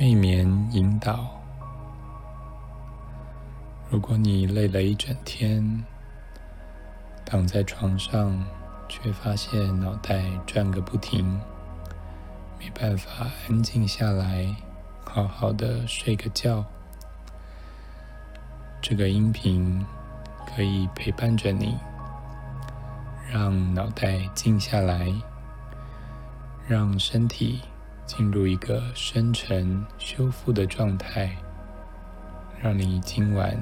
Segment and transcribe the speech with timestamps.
[0.00, 1.28] 睡眠引导。
[3.90, 5.84] 如果你累了一整天，
[7.26, 8.42] 躺在床上，
[8.88, 11.38] 却发现脑袋转个不停，
[12.58, 14.56] 没办法安静下来，
[15.04, 16.64] 好好的睡个觉。
[18.80, 19.84] 这个音频
[20.46, 21.76] 可以陪伴着你，
[23.30, 25.12] 让脑袋静下来，
[26.66, 27.60] 让身体
[28.12, 31.30] 进入一个深沉修复的状态，
[32.60, 33.56] 让你今晚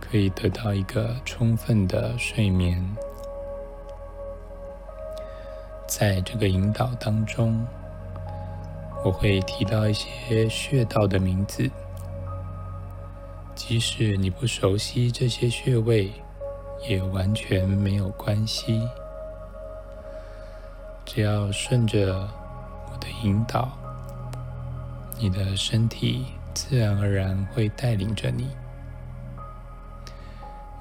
[0.00, 2.84] 可以得到一个充分的睡眠。
[5.86, 7.64] 在这个引导当中，
[9.04, 11.70] 我会提到一些穴道的名字。
[13.54, 16.10] 即使你不熟悉这些穴位，
[16.88, 18.82] 也完全没有关系。
[21.06, 22.28] 只要顺着
[23.00, 23.68] 的引导，
[25.18, 28.48] 你的身体自然而然会带领着你。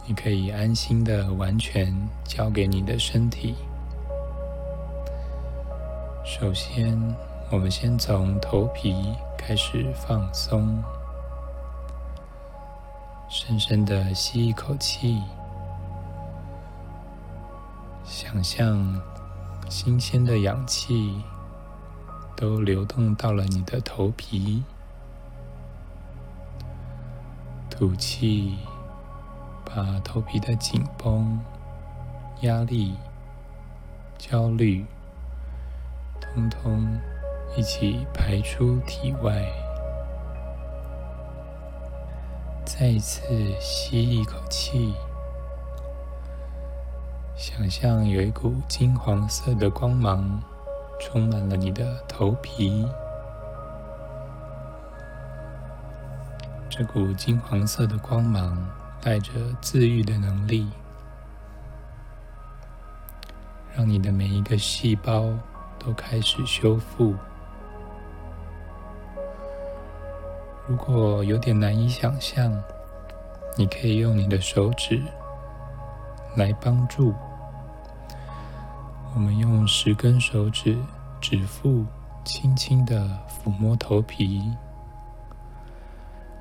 [0.06, 3.56] 你可以安心的完全交给你的身体。
[6.26, 6.98] 首先，
[7.52, 10.82] 我们先从头皮开始放松。
[13.30, 15.22] 深深的吸一口气，
[18.06, 19.02] 想象
[19.70, 21.22] 新鲜的氧气
[22.38, 24.63] 都流动到了你的头皮。
[27.67, 28.59] 吐气，
[29.66, 31.39] 把头皮的紧绷、
[32.41, 32.95] 压力、
[34.19, 34.85] 焦虑，
[36.21, 36.88] 通通
[37.55, 39.43] 一起排出体外。
[42.63, 43.23] 再一次
[43.59, 44.93] 吸一口气，
[47.35, 50.39] 想象有一股金黄色的光芒
[51.09, 52.86] 充满了你的头皮。
[56.70, 58.70] 这股金黄色的光芒
[59.02, 60.70] 带着治愈的能力，
[63.73, 65.33] 让你的每一个细胞
[65.80, 67.15] 都开始修复。
[70.67, 72.52] 如果有点难以想象，
[73.55, 75.02] 你可以用你的手指
[76.36, 77.15] 来帮助。
[79.15, 80.77] 我们用十根手指
[81.30, 81.86] 指腹
[82.23, 84.49] 轻轻的抚摸头皮，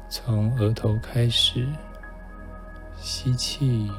[0.08, 1.68] 从额头开始
[2.96, 3.90] 吸气，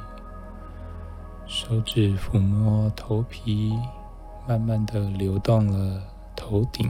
[1.45, 3.77] 手指抚摸头皮，
[4.47, 6.01] 慢慢的流动了
[6.37, 6.89] 头顶。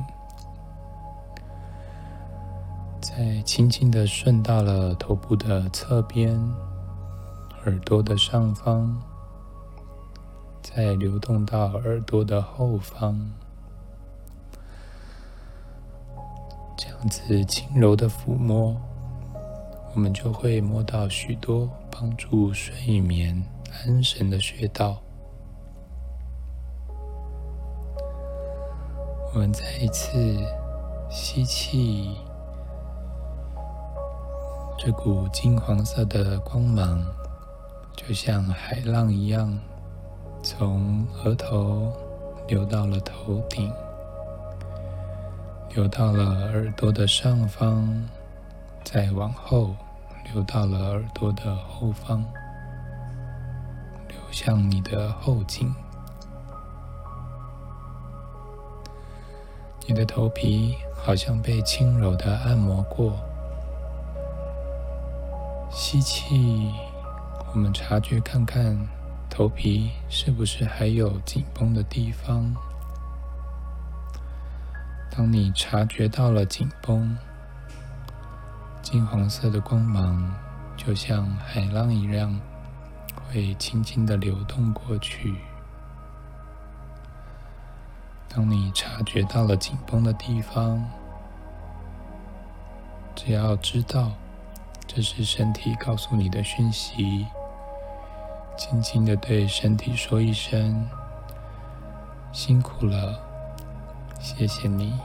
[3.01, 6.39] 再轻轻地顺到了头部的侧边、
[7.65, 8.95] 耳朵的上方，
[10.61, 13.19] 再流动到耳朵的后方，
[17.07, 18.75] 子轻柔的抚摸，
[19.93, 23.43] 我们就会摸到许多帮助睡眠
[23.85, 25.01] 安神的穴道。
[29.33, 30.37] 我们再一次
[31.09, 32.15] 吸气。
[34.79, 37.03] 这股金黄色的光芒，
[37.95, 39.57] 就像海浪一样，
[40.43, 41.91] 从额头
[42.47, 43.71] 流到了头顶，
[45.77, 47.87] 流到了耳朵的上方，
[48.83, 49.75] 再往后
[50.33, 52.25] 流到了耳朵的后方，
[54.07, 55.71] 流向你的后颈。
[59.85, 63.13] 你的头皮好像被轻柔的按摩过。
[65.69, 66.73] 吸气，
[67.53, 68.75] 我们察觉看看
[69.29, 72.51] 头皮是不是还有紧绷的地方。
[75.17, 77.17] 当你察觉到了紧绷，
[78.83, 80.31] 金黄色的光芒
[80.77, 82.39] 就像海浪一样，
[83.25, 85.35] 会轻轻的流动过去。
[88.29, 90.87] 当你察觉到了紧绷的地方，
[93.15, 94.11] 只要知道。
[94.85, 97.25] 这是身体告诉你的讯息，
[98.55, 100.87] 轻轻的对身体说一声
[102.31, 103.19] ：“辛苦了，
[104.27, 104.99] 谢谢你。”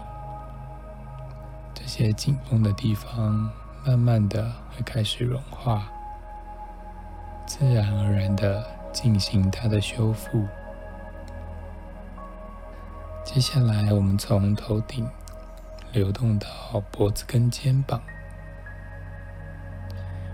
[1.73, 3.49] 这些紧绷的地方
[3.87, 5.85] 慢慢的会开始融化，
[7.47, 10.45] 自然而然的进行它的修复。
[13.25, 15.09] 接下来，我们从头顶
[15.93, 16.49] 流动到
[16.91, 18.03] 脖子跟肩膀。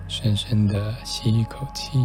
[0.09, 1.99] 深深的吸一口气，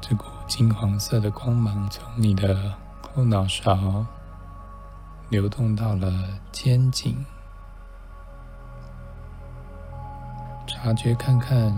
[0.00, 4.04] 这股金黄色的光芒从你的后脑勺
[5.32, 6.12] 流动到了
[6.52, 7.24] 肩颈，
[10.66, 11.74] 察觉看看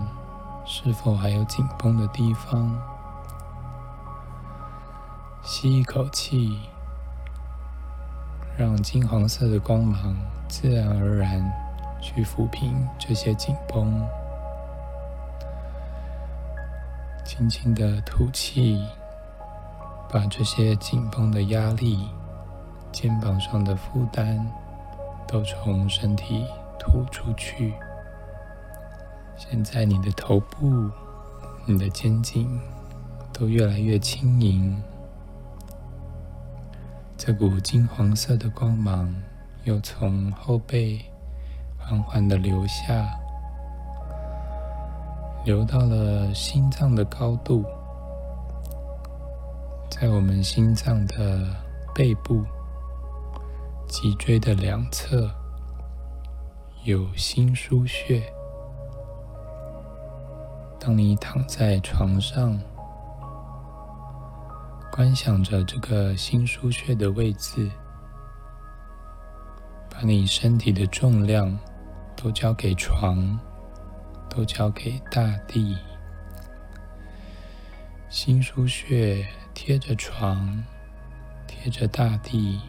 [0.65, 2.77] 是否还有紧绷的地方。
[5.41, 6.59] 吸一口气，
[8.57, 10.13] 让金黄色的光芒
[10.49, 11.41] 自然而然
[12.01, 14.05] 去抚平这些紧绷。
[17.23, 18.85] 轻轻的吐气，
[20.11, 22.05] 把这些紧绷的压力。
[22.95, 24.39] 肩膀上的负担
[25.27, 26.45] 都从身体
[26.79, 27.73] 吐出去。
[29.35, 30.89] 现在你的头部、
[31.65, 32.57] 你的肩颈
[33.33, 34.81] 都越来越轻盈。
[37.17, 39.13] 这股金黄色的光芒
[39.65, 41.03] 又从后背
[41.77, 43.05] 缓缓的流下，
[45.43, 47.65] 流到了心脏的高度，
[49.91, 51.45] 在我们心脏的
[51.93, 52.41] 背部。
[53.97, 55.31] 脊椎的两侧
[56.83, 58.21] 有心腧穴。
[60.77, 62.59] 当你躺在床上，
[64.91, 67.71] 观想着这个心俞穴的位置，
[69.89, 71.57] 把你身体的重量
[72.17, 73.39] 都交给床，
[74.29, 75.73] 都交给大地。
[78.09, 80.61] 心腧穴贴着床，
[81.47, 82.59] 贴着大地。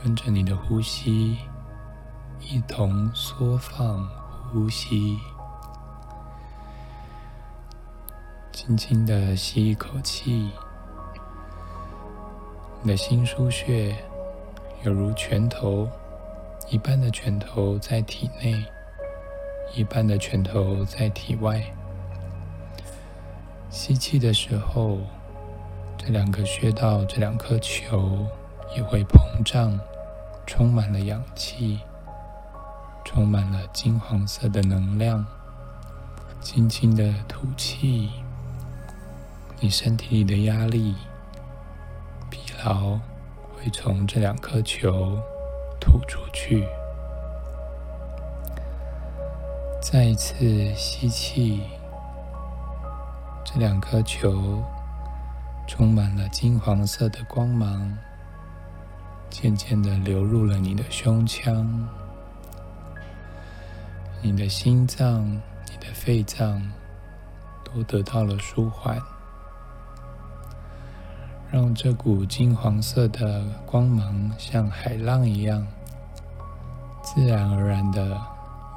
[0.00, 1.36] 跟着你的呼吸，
[2.40, 4.08] 一同缩放
[4.44, 5.18] 呼吸，
[8.52, 10.52] 轻轻的吸一口气。
[12.80, 13.92] 你的心俞穴
[14.84, 15.88] 犹如拳头，
[16.70, 18.64] 一半的拳头在体内，
[19.74, 21.60] 一半的拳头在体外。
[23.68, 24.98] 吸气的时候，
[25.96, 28.24] 这两个穴道，这两颗球。
[28.76, 29.78] 也会膨胀，
[30.46, 31.80] 充满了氧气，
[33.04, 35.24] 充满了金黄色的能量。
[36.40, 38.10] 轻轻的吐气，
[39.58, 40.94] 你身体里的压力、
[42.30, 42.98] 疲劳
[43.52, 45.18] 会从这两颗球
[45.80, 46.66] 吐出去。
[49.82, 51.62] 再一次吸气，
[53.44, 54.62] 这两颗球
[55.66, 57.98] 充满了金黄色的光芒。
[59.30, 61.88] 渐渐的流入了你的胸腔，
[64.20, 65.24] 你的心脏、
[65.70, 66.60] 你的肺脏
[67.64, 69.00] 都得到了舒缓，
[71.52, 75.64] 让这股金黄色的光芒像海浪一样，
[77.02, 78.20] 自然而然的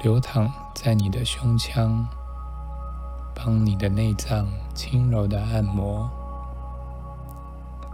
[0.02, 2.06] 流淌在你的胸腔，
[3.34, 6.08] 帮你的内脏轻柔的按摩。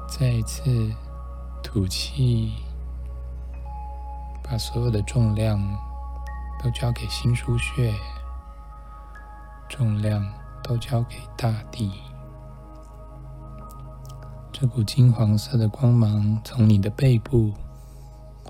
[0.06, 0.93] 再一次。
[1.70, 2.54] 吐气，
[4.42, 5.60] 把所有的重量
[6.64, 7.92] 都交给心俞穴，
[9.68, 10.26] 重量
[10.64, 11.92] 都交给大地。
[14.50, 17.52] 这股金黄色的光芒从你的背部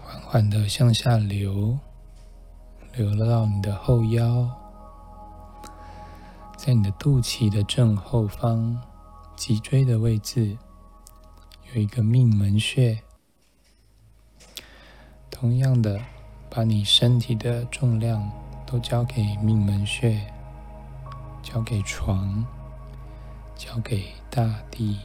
[0.00, 1.76] 缓缓的向下流，
[2.94, 4.48] 流到你的后腰，
[6.56, 8.80] 在你的肚脐的正后方，
[9.34, 10.56] 脊椎的位置。
[11.74, 13.02] 有一个命门穴，
[15.40, 16.00] 同样的，
[16.50, 18.28] 把你身体的重量
[18.66, 20.20] 都交给命门穴，
[21.44, 22.44] 交给床，
[23.54, 24.98] 交给大地。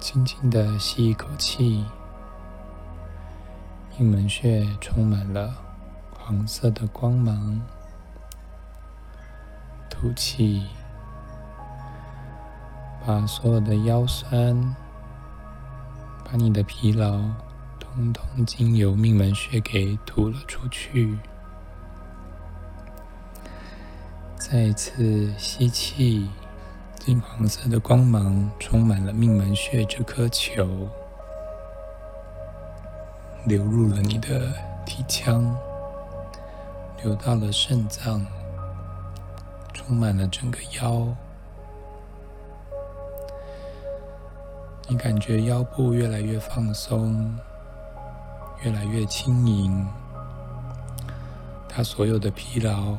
[0.00, 1.84] 轻轻的吸一口气，
[3.98, 5.54] 命门穴充满了
[6.18, 7.60] 黄色的光芒。
[9.90, 10.66] 吐气。
[13.04, 14.76] 把所有的腰酸，
[16.32, 17.20] 把你的疲劳，
[17.78, 21.18] 通通经由命门穴给吐了出去。
[24.38, 26.30] 再一次吸气，
[26.98, 30.88] 金黄色的光芒充满了命门穴这颗球，
[33.44, 34.54] 流入了你的
[34.86, 35.54] 体腔，
[37.02, 38.24] 流到了肾脏，
[39.74, 41.14] 充满了整个腰。
[44.88, 47.34] 你感觉腰部越来越放松，
[48.62, 49.86] 越来越轻盈，
[51.68, 52.94] 它所有的疲劳、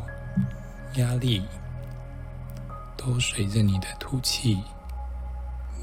[0.95, 1.43] 压力
[2.97, 4.63] 都随着你的吐气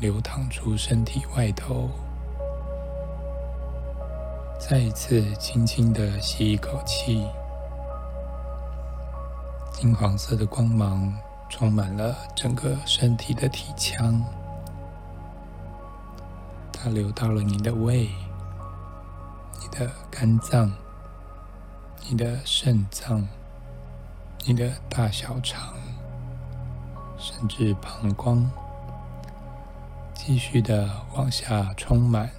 [0.01, 1.89] 流淌出身体外头。
[4.59, 7.25] 再一次轻轻的吸一口气，
[9.73, 11.13] 金黄色的光芒
[11.49, 14.23] 充满了整个身体的体腔。
[16.83, 18.09] 它流到了你的胃、
[19.61, 20.73] 你的肝脏、
[22.09, 23.29] 你的肾脏、
[24.47, 25.75] 你的大小肠，
[27.19, 28.51] 甚至膀胱，
[30.15, 32.31] 继续的往下充满，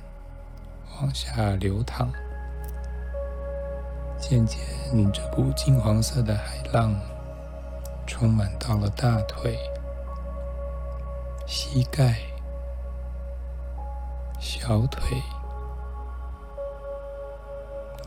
[0.99, 2.09] 往下流淌。
[4.17, 4.59] 渐渐，
[5.13, 6.95] 这股金黄色的海浪
[8.07, 9.55] 充满到了大腿、
[11.45, 12.17] 膝盖、
[14.43, 15.21] 小腿，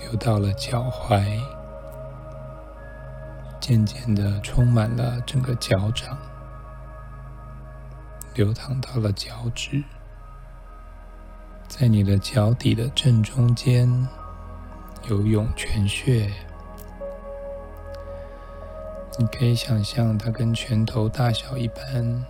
[0.01, 1.25] 流到了脚踝，
[3.61, 6.19] 渐渐的充满了整个脚掌，
[8.35, 9.81] 流淌到了脚趾，
[11.69, 13.89] 在你的脚底的正中间。
[15.09, 16.33] 有涌泉穴，
[19.19, 22.25] 你可以想象它跟拳头大小一般。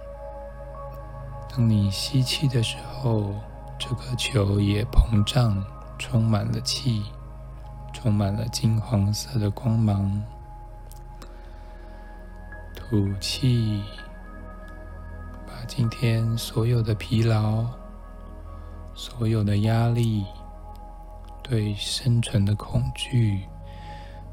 [1.49, 3.33] 当你吸气的时候，
[3.79, 5.63] 这颗球也膨胀，
[5.99, 7.03] 充满了气，
[7.93, 10.23] 充满了金黄色的光芒。
[12.75, 13.83] 吐气，
[15.47, 17.65] 把今天所有的疲劳、
[18.95, 20.25] 所有的压力。
[21.47, 23.47] 对生存的恐惧，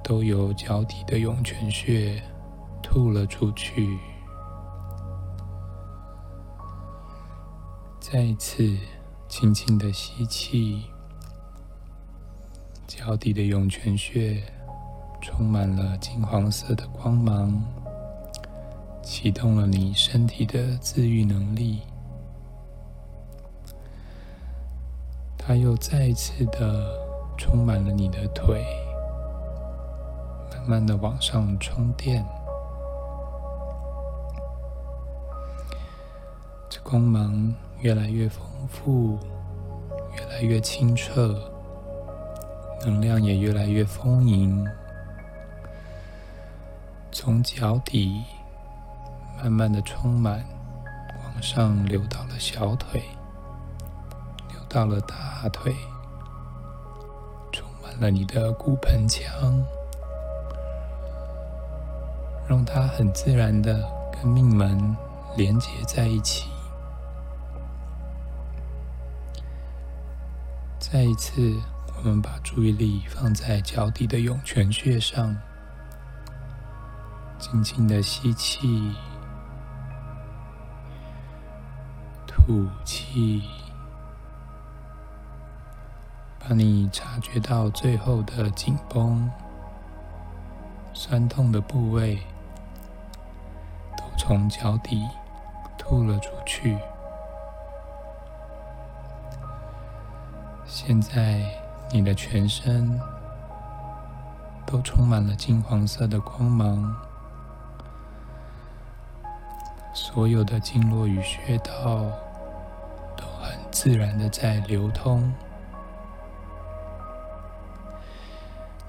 [0.02, 2.24] 都由脚底的涌泉穴
[2.82, 4.00] 吐了出去。
[8.00, 8.78] 再次
[9.32, 10.84] 轻轻的吸气，
[12.86, 14.44] 脚底的涌泉穴
[15.22, 17.64] 充满了金黄色的光芒，
[19.02, 21.80] 启动了你身体的自愈能力。
[25.38, 26.94] 它又再一次的
[27.38, 28.66] 充满了你的腿，
[30.52, 32.22] 慢慢的往上充电。
[36.70, 39.18] 这光芒越来越丰富，
[40.16, 41.36] 越来越清澈，
[42.86, 44.64] 能量也越来越丰盈。
[47.12, 48.24] 从脚底
[49.42, 50.46] 慢慢的充满，
[51.24, 53.02] 往上流到了小腿。
[54.50, 55.76] 流到了大腿，
[57.52, 59.60] 充满了你的骨盆腔，
[62.48, 64.96] 让它很自然的跟命门
[65.36, 66.51] 连接在一起。
[70.92, 71.56] 再一次，
[71.96, 75.34] 我们把注意力放在脚底的涌泉穴上，
[77.40, 78.94] 轻轻的吸气，
[82.28, 83.42] 吐气。
[86.38, 89.32] 把你察觉到最后的紧绷、
[90.94, 92.18] 酸痛的部位，
[93.96, 95.08] 都从脚底
[95.78, 96.78] 吐了出去。
[100.84, 101.40] 现在，
[101.92, 103.00] 你的全身
[104.66, 106.96] 都充满了金黄色的光芒，
[109.94, 112.10] 所有的经络与穴道
[113.16, 115.32] 都很自然的在流通。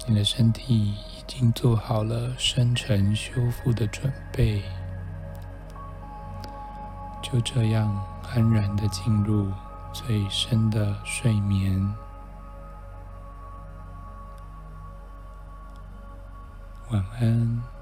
[0.07, 4.63] 你的身体已经做好了生成修复的准备，
[7.21, 9.53] 就这样安然的进入
[9.93, 11.95] 最深的睡眠。
[16.91, 17.82] 晚安。